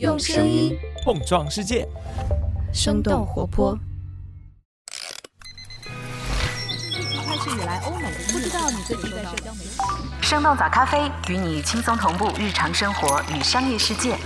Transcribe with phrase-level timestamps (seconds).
[0.00, 1.86] 用声音碰撞世界，
[2.72, 3.78] 生动活泼。
[7.24, 9.70] 开始以来，欧美不知道你最近在社交媒体。
[10.20, 14.16] 生动早咖啡与你轻松同步日常生活与商业世界。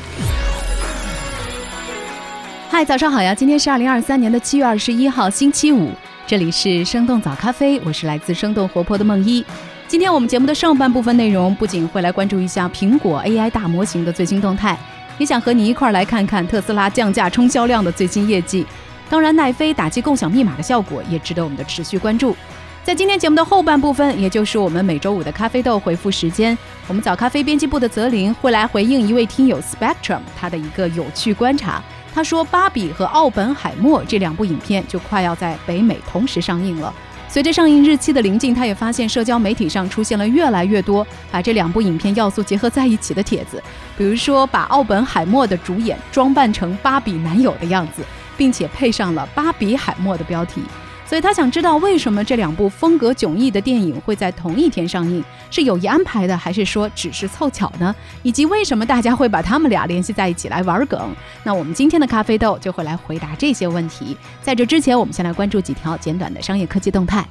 [2.71, 3.35] 嗨，早上好呀！
[3.35, 5.91] 今天是二零二三年的七月二十一号，星期五。
[6.27, 9.45] 这里是生动早咖啡，我是来自生动活泼的梦一。
[9.87, 14.79] 今天我们节目的上半部分内容，不仅会来关注一下苹果 AI 大模型的最新动态，
[15.19, 18.67] 也想和你一块来看看特斯拉降价冲销量的最新业绩。
[19.11, 22.37] 当然，奈飞打击共享密码的效果也值得我们的持续关注。
[22.85, 26.57] 在今天节目的后半部分，也就是我们每周五的咖啡豆回复时间，
[26.87, 31.83] 我们早咖啡编辑部的泽林会来回应一位听友 Spectrum 他的一个有趣观察。
[32.15, 36.93] 他说，《芭比》和《奥本海默》这两部影片就快要在北美同时上映了。
[37.31, 43.63] 随着上映日期的临近，他也发现社交媒体上出现了越来越多把这两部影片要素结合在一起的帖子，
[43.99, 48.03] 比如说把奥本海默的主演装扮成芭比男友的样子，
[48.37, 50.63] 并且配上了“芭比海默”的标题。
[51.09, 57.95] 所以他想知道为什么这两部风格迥异的电影会在同一天上映，是有意安排的，还是说只是凑巧呢？
[58.23, 61.11] 以及为什么大家会把他们俩联系在一起来玩梗？
[61.43, 64.15] 那我们今天的咖啡豆就会来回答这些问题。
[64.43, 67.27] 在这之前，我们先来关注几条简短的商业科技动态。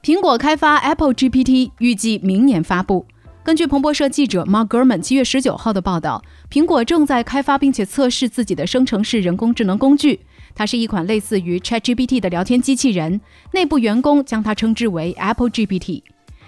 [0.00, 3.04] 苹果开发 Apple GPT，预计明年发布。
[3.42, 6.22] 根据彭博社记者 Mark Gurman 七月十九号的报道，
[6.54, 10.20] 苹果正在开发并且测试自己的生成式人工智能工具。
[10.54, 16.04] 它是一款类似于 ChatGPT 的聊天机器人，内部员工将它称之为 Apple GPT。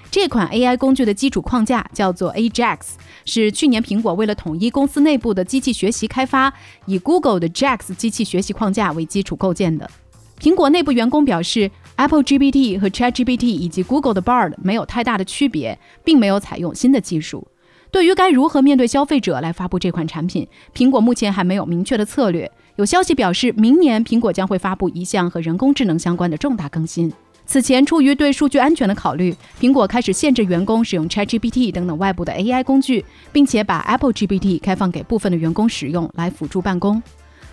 [0.08, 2.78] 这款 AI 工具的基础框架叫做 Ajax，
[3.24, 6.54] 是去年苹果为了统一公司内部的机器学习开发，
[6.84, 9.90] 以 Google 的 Jax 机器学习框架为基础构建的。
[10.38, 11.68] 苹果内部员工表示。
[11.98, 17.48] Apple GPT 和 ChatGPT 以及 Google 的 Bard 没有太大的区别，并没有采用新的技术。
[17.90, 22.50] 对于该如何面对消费者来发布这款产品，苹果目前还没有明确的策略。
[22.76, 27.10] 有消息表示，明年苹果将会发布一项和人工智能相关的重大更新。
[27.46, 37.00] 此前，出于对数据安全的考虑，苹果开始限制员工使用 ChatGPT 等等外部的 AI 工具，并且把 Apple GPT 开放给部分的员工使用来辅助办公。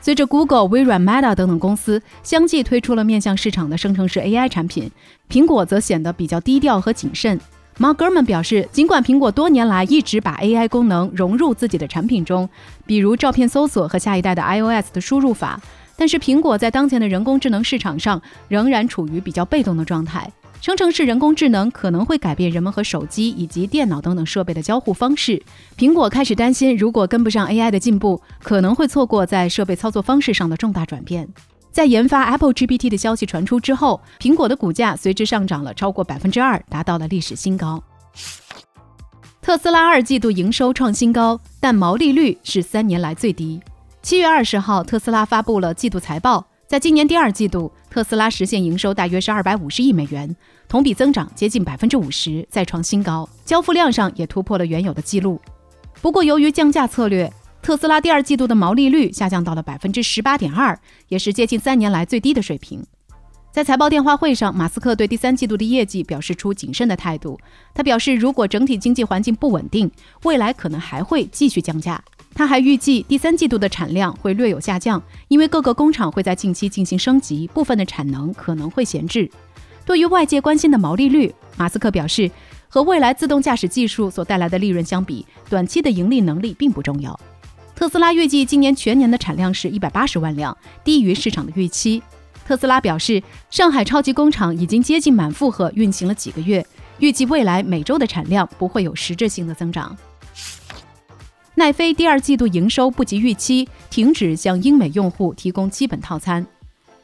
[0.02, 4.92] 随着 Google、微软、Meta 等等公司相继推出了面向市场的生成式 AI 产品，
[5.30, 7.40] 苹果则显得比较低调和谨慎。
[7.80, 12.48] Mark Gurman 表示，尽管苹果多年来一直把 AI 功能融入自己的产品中，
[12.86, 15.60] 比如照片搜索和下一代的 iOS 的输入法，
[15.98, 20.32] 但是苹果在当前的人工智能市场上仍然处于比较被动的状态。
[20.62, 25.42] 生成式人工智能可能会改变人们和手机以及电脑等等设备的交互方式。
[25.78, 31.28] 苹果开始担心，如果跟不上 AI 的进步，可能会错过在设备操作方式上的重大转变。
[31.74, 37.84] 在研发 Apple GPT 的消息传出之后，苹果的股价随之上涨了超过百分之二，达到了历史新高。
[39.42, 43.60] 特斯拉二季度营收创新高，但毛利率是三年来最低。
[44.04, 46.46] 七月二十号，特斯拉发布了季度财报。
[46.68, 50.34] 在今年第二季度，特斯拉实现营收大约是二百五十亿美元，
[50.68, 53.28] 同比增长接近百分之五十，再创新高。
[53.46, 55.42] 交付量上也突破了原有的记录。
[56.04, 57.32] 不过，由于降价策略，
[57.64, 62.86] 特斯拉第二季度的毛利率下降到了百分之十八点二，也是接近三年来最低的水平。
[63.54, 67.40] 在财报电话会上，马斯克对第三季度的业绩表示出谨慎的态度。
[67.74, 69.90] 他表示，如果整体经济环境不稳定，
[70.24, 72.04] 未来可能还会继续降价。
[72.36, 79.32] 他还预计第三季度的产量会略有下降，因为各个工厂会在近期进行升级，部分的产能可能会闲置。
[79.86, 82.30] 对于外界关心的毛利率，马斯克表示，
[82.68, 87.18] 和未来自动驾驶技术所带来的利润相比，短期的盈利能力并不重要。
[87.76, 92.02] 特斯拉预计今年全年的产量是一百八十万辆，低于市场的预期。
[92.46, 96.66] 特斯拉表示，上海超级工厂已经接近满负荷，运行了几个月，
[97.00, 99.96] 预计未来每周的产量不会有实质性的增长。
[101.56, 106.46] 奈飞第二季度营收不及预期，停止向英美用户提供基本套餐。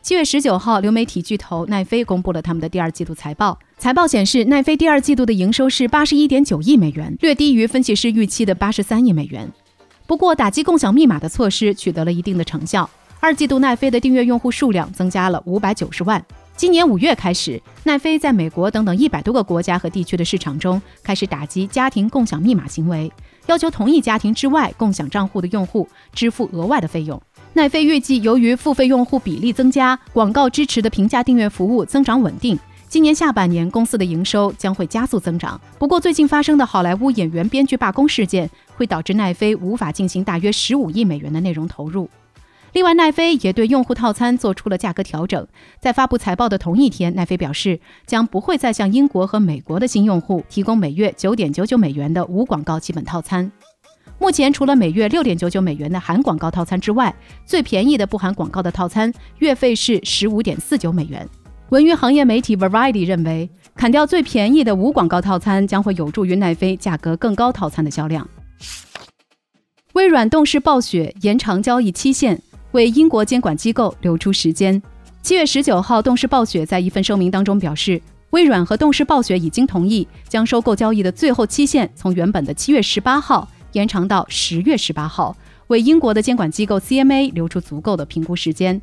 [0.02, 3.58] 七月十九号，流媒体巨头奈飞公布了他们的第二季度财报。
[3.78, 9.52] 财报显示，奈飞第二季度的营收是八十一点九亿美元，略低于分析师预期的八十三亿美元。
[10.10, 12.90] 不过，打击共享密码的措施取得了一定的成效。
[13.20, 16.26] 二季度奈飞的订阅用户数量增加了五百九十万。
[16.58, 23.12] 今年五月开始，奈飞在美国等等一百多个国家和地区的市场中开始打击家庭共享密码行为，
[23.46, 27.22] 要求同一家庭之外共享账户的用户支付额外的费用。
[27.54, 32.58] 奈飞预计，由于付费用户比例增加，广告支持的平价订阅服务增长稳定，
[32.90, 35.62] 今年下半年公司的营收将会加速增长。
[35.78, 42.10] 不过，最近发生的好莱坞演员编剧罢工事件会导致奈飞无法进行大约十五亿美元的内容投入。
[42.74, 45.48] 另外，奈飞也对用户套餐做出了价格调整。
[45.80, 53.52] 在发布财报的同一天，奈飞表示将不会再向英国和美国的新用户提供每月九点九九美元的无广告基本套餐。
[54.18, 57.16] 目前，除了每月六点九九美元的含广告套餐之外，
[57.46, 61.30] 最便宜的不含广告的套餐月费是十五点四九美元。
[61.70, 68.28] 文娱行业媒体 Variety 认为，砍掉最便宜的无广告套餐将会有助于奈飞价格更高套餐的销量。
[69.94, 72.42] 微软动视暴雪延长交易期限。
[72.72, 74.80] 为英国监管机构留出时间。
[75.24, 78.00] 七月十九号，动视暴雪在一份声明当中表示，
[78.30, 85.36] 微软和动视暴雪已经同意将收购交易的最后期限从原本的七月十八号延长到十月十八号，
[85.66, 88.80] 为英国的监管机构 CMA 留出足够的评估时间。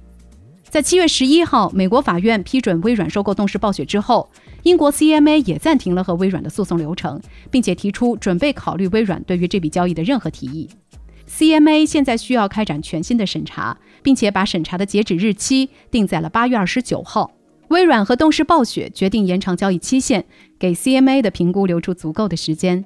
[0.68, 4.28] 在七月十一号，美国法院批准微软收购动视暴雪之后，
[4.64, 7.20] 英国 CMA 也暂停了和微软的诉讼流程，
[7.50, 10.68] 并且提出准备考虑微软对于这笔交易的任何提议。
[11.28, 17.30] CMA 现在需要开展全新的审查，并且把审查的截止日期定在了八月二十九号。
[17.68, 20.24] 微软和动视暴雪决定延长交易期限，
[20.58, 22.84] 给 CMA 的评估留出足够的时间。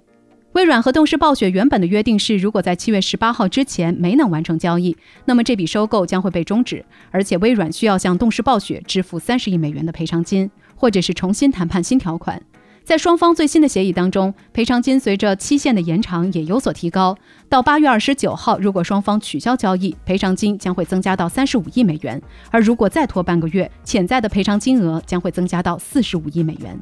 [0.53, 12.43] 微软和动视暴雪原本的约定是，如果在七月十八号之前没能完成交易，那么这笔收购将会被终止，而且微软需要向动视暴雪支付三十亿美元的赔偿金，或者是重新谈判新条款。
[12.83, 17.17] 在双方最新的协议当中，赔偿金随着期限的延长也有所提高。
[17.49, 22.19] 到八月二十九号，如果双方取消交易，赔偿金将会增加到三十五亿美元；
[22.51, 26.77] 而如果再拖半个月，潜在的赔偿金额将会增加到四十五亿美元。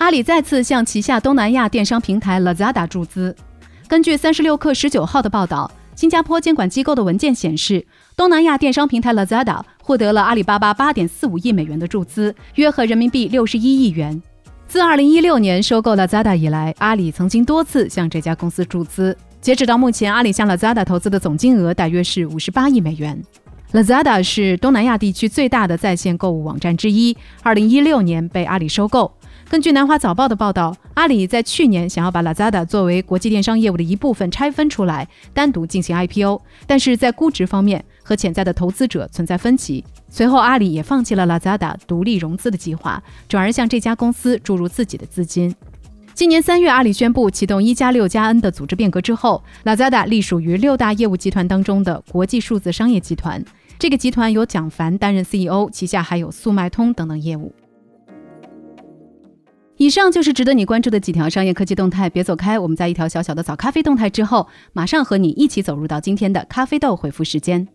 [0.00, 3.36] 阿里再次向旗下东南亚电商平台 Lazada 注资。
[3.86, 7.86] 根据三十六氪十九号的报道，新加坡监管机构的文件显示，
[8.16, 14.20] 东南亚电商平台 Lazada 获得了阿里巴巴八点四五亿美元的注资，约合人民币六十一亿元。
[14.66, 19.14] 自2016年收购 Lazada 以来，阿里曾经多次向这家公司注资。
[19.42, 23.22] 截止到目前，阿里向 Lazada 投资的总金额大约是58亿美元。
[23.74, 27.14] Lazada 是东南亚地区最大的在线购物网站之一
[27.44, 29.12] ，2016年被阿里收购。
[29.50, 39.84] 根据南华早报的报道，阿里在去年想要把 Lazada 作为国际电商业务的一部分拆分出来，单独进行 IPO，但是在估值方面和潜在的投资者存在分歧。
[40.08, 45.52] 随后，阿里也放弃了 Lazada 独立融资的计划，转而向这家公司注入自己的资金。
[46.14, 53.44] 今年三月，阿里宣布启动“一加六加 N” 的组织变革之后，Lazada 隶属于六大业务集团当中的国际数字商业集团。
[53.80, 57.52] 这个集团由蒋凡担任 CEO，旗下还有速卖通等等业务。
[59.80, 62.58] 以上就是值得你关注的几条商业科技动态，别走开。
[62.58, 67.66] 我们在一条小小的早咖啡动态之后，马上和你一起走入到今天的咖啡豆回复时间。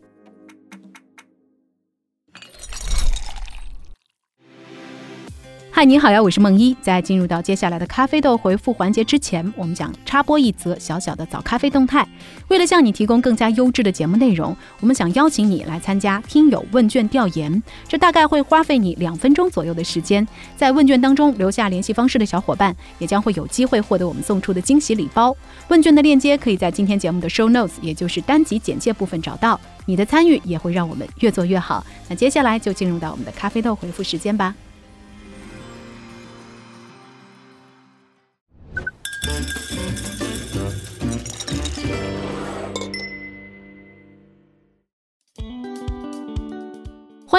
[5.77, 6.73] 嗨，你好呀，我是梦一。
[6.81, 12.07] 在进入到接下来的咖啡豆回复环节之前，我们想插播一则小小的早咖啡动态。
[12.47, 17.61] 为了向你提供更加优质的节目内容，我们想邀请你来参加听友问卷调研。
[17.89, 20.25] 这大概会花费你两分钟左右的时间。
[20.55, 25.35] 在问卷当中留下联系方式的小伙伴，也将会有机会获得我们送出的惊喜礼包。
[25.67, 29.59] 问卷的链接可以在今天节目的 show notes，也就是单集简介部分找到。
[29.85, 31.85] 你的参与也会让我们越做越好。
[32.07, 34.55] 那接下来就进入到我们的咖啡豆回复时间吧。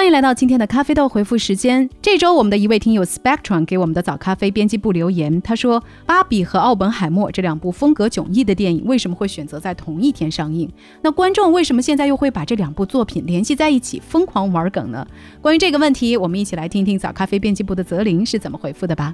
[0.07, 1.89] 欢迎来到今天的咖啡豆回复时间。
[2.01, 10.71] 这周我们的一位听友 Spectrum 给我们的早咖啡编辑部留言，他说：“芭比和奥本海默这两部风格迥异的电影为什么会选择在同一天上映？
[11.01, 15.05] 那观众为什么现在又会把这两部作品联系在一起，疯狂玩梗呢？”
[15.43, 19.13] 关于这个问题，我们一起来听听早咖啡编辑部的泽林是怎么回复的吧。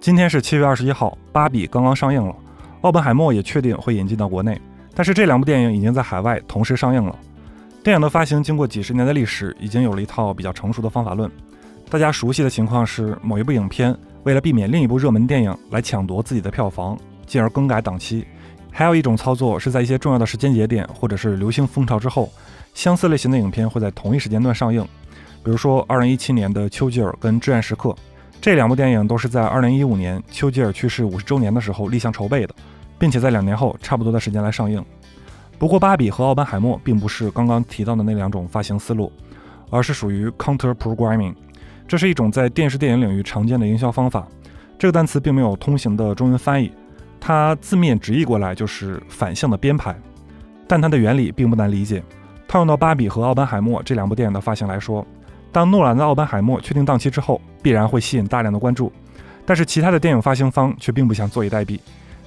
[0.00, 2.32] 今天是七月二十一号，芭比刚刚上映了，
[2.82, 4.56] 奥本海默也确定会引进到国内。
[4.94, 7.18] 但是这两部电影已经在海外同时上映了。
[7.82, 11.30] 电影的发行经过几十年的历史，已经有了一套比较成熟的方法论。
[11.90, 18.24] 大家熟悉的情况是，某一部影片为了避免另一部热门电影来抢夺自己的票房，进而更改档期；
[18.70, 22.32] 还有一种操作是在一些重要的时间节点或者是流行风潮之后，
[22.72, 24.82] 相似类型的影片会在同一时间段上映。
[25.42, 27.90] 比如说，2017年的丘吉尔跟《至暗时刻》
[28.40, 32.54] 这两部电影都是在2015年丘吉尔去世五十周年的时候立项筹备的。
[32.98, 34.84] 并且在两年后差不多的时间来上映。
[35.58, 39.10] 不过，芭比和奥本海默并不是刚刚提到的那两种发行思路，
[39.70, 41.34] 而是属于 counter programming。
[41.86, 44.26] 这是一种在电视电影领域常见的营销方法。
[44.78, 46.72] 这个单词并没有通行的中文翻译，
[47.20, 49.94] 它字面直译过来就是反向的编排。
[50.66, 52.02] 但它的原理并不难理解。
[52.48, 55.06] 套用到芭比和奥本海默这两部电影的发行来说，
[55.52, 58.92] 当诺兰的奥本海默确定档期之后，必然会吸引大量的关注。
[59.46, 61.78] 但是其他的电影发行方却并不想坐以待毙。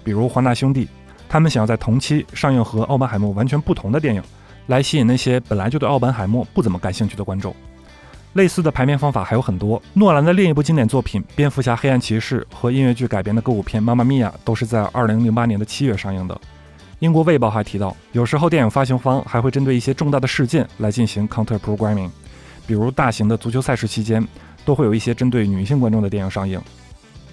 [0.08, 0.88] 比如华纳兄弟，
[1.28, 4.24] 他们想要在同期上映和《奥本海默》完全不同的电影，
[4.68, 7.54] 来吸引那些本来就对奥本海默不怎么感兴趣的观众。
[8.32, 9.82] 类似的排片方法还有很多。
[9.92, 16.40] 诺兰的另一部经典作品《蝙蝠侠：黑暗骑士》和音乐剧改编的歌舞片《妈妈咪呀》都是在2008年的七月上映的。
[17.00, 22.10] 英国卫报还提到，有时候电影发行方还会针对一些重大的事件来进行 counter programming，
[22.66, 24.26] 比如大型的足球赛事期间，
[24.64, 26.62] 都会有一些针对女性观众的电影上映。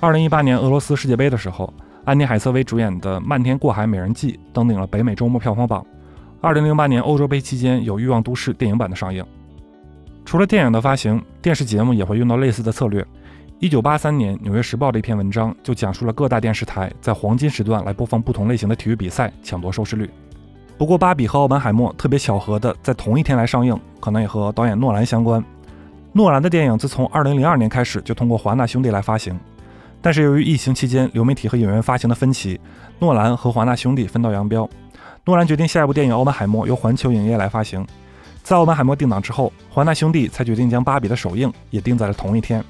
[0.00, 1.73] 2018年俄罗斯世界杯的时候，
[2.05, 5.85] 安妮海瑟薇主演的《漫天过海美人计》登顶了北美周末票房榜。
[6.43, 9.25] 2008年欧洲杯期间有《欲望都市》电影版的上映。
[10.27, 13.03] 除了电影的发行，电视节目也会用到类似的策略。
[13.59, 20.11] 一九八三年，《纽约时报》的一篇文章就讲述了各大电视台在黄金时段来播放不同类型的体育比赛，抢夺收视率。
[20.77, 25.43] 不过，《芭比》和《奥本海默》特别巧合的在同一天来上映，可能也和导演诺兰相关。
[26.13, 29.39] 诺兰的电影自从二零零二年开始就通过华纳兄弟来发行，
[30.05, 32.61] 但是由于疫情期间流媒体和影院发行的分歧，
[32.99, 34.69] 诺兰和华纳兄弟分道扬镳。
[35.25, 37.83] 诺兰决定下一部电影《奥本海默》由环球影业来发行。
[38.43, 42.63] 在《奥本海默》定档之后，华纳兄弟才决定将《芭比》的首映也定在了同一天。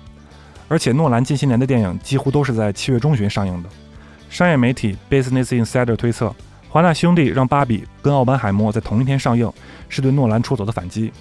[0.68, 3.68] 而且诺兰近些年的电影几乎都是在七月中旬上映的。
[4.30, 6.32] 商业媒体 Business Insider 推测，
[6.68, 9.52] 华纳兄弟让《芭比》跟《奥本海默》在同一天上映，
[9.88, 11.12] 是对诺兰出走的反击。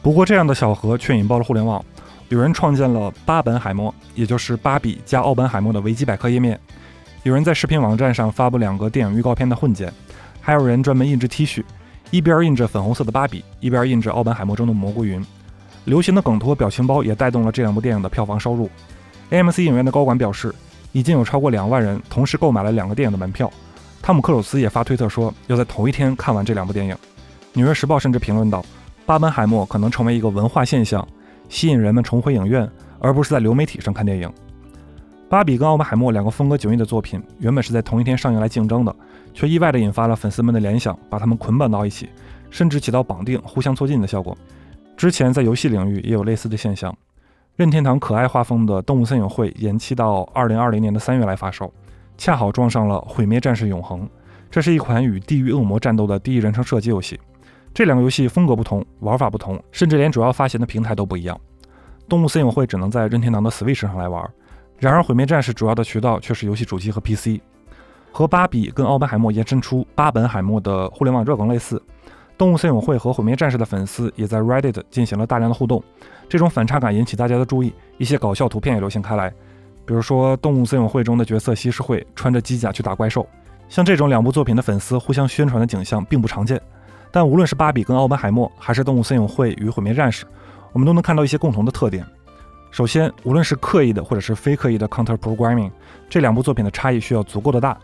[0.00, 1.84] 不过，这样的巧合却引爆了互联网，
[2.28, 6.56] 有人创建了“八本海默”，也就是《芭比》加《奥本海默》的维基百科页面；
[7.22, 9.88] 有人在视频网站上发布两个电影预告片的混剪；
[10.40, 11.62] 还有人专门印制 T 恤，
[12.10, 15.24] 一边印着粉红色的芭比，一边印着奥本海默中的蘑菇云。
[15.84, 18.70] 流行的梗图和表情包也带动了这两部电影的票房收入。
[19.30, 20.54] AMC 影院的高管表示，
[20.92, 23.50] 已经有超过两万人同时购买了两个电影的门票。
[24.00, 26.96] 汤姆克鲁斯也发推特说，要在同一天看完这两部电影。
[27.52, 28.64] 纽约时报甚至评论道
[29.04, 31.06] ：“巴本海默可能成为一个文化现象，
[31.48, 34.30] 吸引人们重回影院，而不是在流媒体上看电影。”
[35.28, 38.94] 芭比跟奥本海默两个风格迥异的作品，原本是在同一天上映来竞争的，
[39.32, 42.08] 却意外地引发了粉丝们的联想，把它们捆绑到一起，
[42.50, 44.36] 甚至起到绑定、互相促进的效果。
[44.96, 46.96] 之前在游戏领域也有类似的现象。
[47.56, 51.72] 任天堂可爱画风的《动物森友会》延期到二零二零年的三月来发售，
[52.16, 54.02] 恰好撞上了《毁灭战士永恒》。
[54.50, 57.18] 这是一款与地狱恶魔战斗的第一人称射击游戏。
[57.74, 61.36] 这两个游戏风格不同，玩法不同，甚至连主要发行的平台都不一样。
[62.08, 64.30] 《动物森友会》只能在任天堂的 Switch 上来玩，
[64.78, 67.40] 然而《毁灭战士》主要的渠道却是游戏主机和 PC。
[68.12, 71.82] 和芭比跟奥本海默延伸出巴本海默的互联网热梗类似。
[72.38, 75.82] 动物森友会和毁灭战士的粉丝也在 Reddit 进行了大量的互动，
[76.28, 79.32] 这种反差感引起大家的注意，一些搞笑图片也流行开来。
[79.84, 83.26] 比如说，动物森友会中的角色西施会穿着机甲去打怪兽，
[83.68, 86.60] 像这种两部作品的粉丝互相宣传的景象并不常见。
[87.14, 90.24] 但无论是芭比跟奥本海默，还是动物森友会与毁灭战士，
[90.72, 92.04] 我们都能看到一些共同的特点。
[92.72, 95.70] 首先，无论是刻意的或者是非刻意的 counter programming，
[96.10, 97.78] 这两部作品的差异需要足够的大。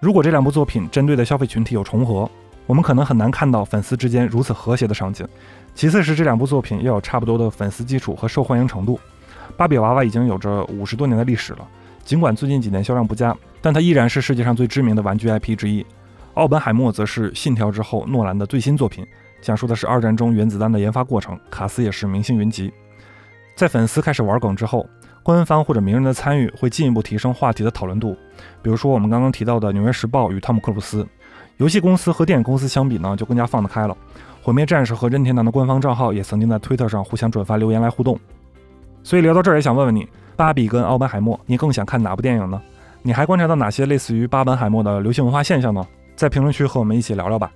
[0.00, 2.30] 如果这两部作品针对的消费群体有重合，
[2.66, 5.26] 我们可能很难看到粉丝之间如此和谐的场景。
[5.74, 9.00] 其次是这两部作品要有差不多的粉丝基础和受欢迎程度。
[9.56, 11.66] 芭比娃娃已经有着五十多年的历史了，
[12.04, 15.86] 尽管最近几年销量不佳，但它依然是世界上最知名的玩具 IP 之一。
[16.34, 19.06] 奥本海默则是《信条》之后诺兰的最新作品，
[19.40, 22.72] 讲述的是二战中原子弹的研发过程，卡斯也是明星云集。
[23.54, 24.84] 在粉丝开始玩梗之后，
[25.22, 28.16] 官方或者名人的参与会进一步提升话题的讨论度。
[28.60, 31.06] 比如说我们刚刚提到的《纽约时报》与汤姆克鲁斯。
[31.58, 33.96] 游戏公司和电影公司相比呢，就更加放得开了。
[34.42, 38.18] 毁灭战士和任天堂的官方账号也曾经在推特上互相转发留言来互动。
[39.04, 42.60] 所以聊到这儿，也想问问你，芭比跟奥本海默，你更想看哪部电影呢？
[43.02, 45.86] 你还观察到哪些类似于巴本海默的流行文化现象呢？
[46.16, 47.50] 在评论区和我们一起聊聊吧。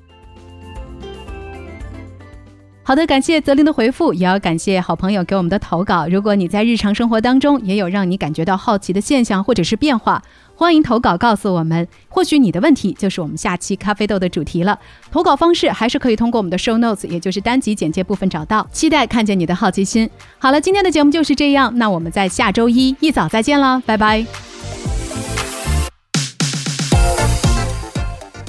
[2.82, 6.06] 好的，感谢泽林的回复，也要感谢好朋友给我们的投稿。
[6.06, 10.22] 如果你在日常生活当中也有让你感觉到好奇的现象或者是变化，
[10.54, 11.86] 欢迎投稿告诉我们。
[12.08, 14.78] 或许你的问题就是我们下期咖啡豆的主题了。
[15.10, 18.66] 投稿方式还是可以通过我们的 show notes，也就是单集简介部分找到。
[18.72, 20.08] 期待看见你的好奇心。
[20.38, 24.24] 好了，今天的节目就是这样，那我们在下周一一早再见了，拜拜。